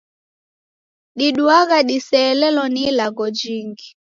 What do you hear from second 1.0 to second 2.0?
Diduagha